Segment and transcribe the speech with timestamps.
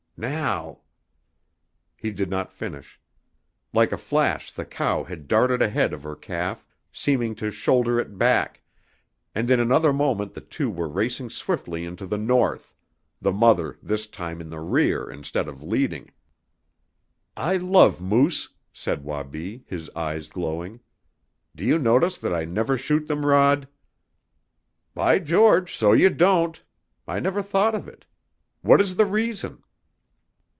[0.21, 0.81] Now"
[1.97, 2.99] He did not finish.
[3.73, 8.19] Like a flash the cow had darted ahead of her calf, seeming to shoulder it
[8.19, 8.61] back,
[9.33, 12.75] and in another moment the two were racing swiftly into the North,
[13.19, 16.11] the mother this time in the rear instead of leading.
[17.35, 20.81] "I love moose," said Wabi, his eyes glowing.
[21.55, 23.67] "Do you notice that I never shoot them, Rod?"
[24.93, 26.61] "By George, so you don't!
[27.07, 28.05] I never thought of it.
[28.61, 29.63] What is the reason?"